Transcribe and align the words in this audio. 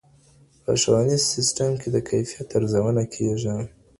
په 0.63 0.71
ښوونیز 0.81 1.21
سیسټم 1.33 1.71
کي 1.81 1.89
د 1.91 1.97
کیفیت 2.09 2.49
ارزونه 2.57 3.03
کېږي. 3.15 3.55